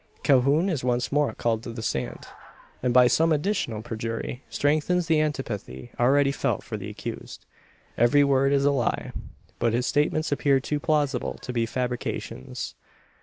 [0.23, 2.25] Calhoun is once more called to the stand;
[2.81, 7.45] and by some additional perjury, strengthens the antipathy already felt for the accused.
[7.99, 9.11] Every word is a lie;
[9.59, 12.73] but his statements appear too plausible to be fabrications.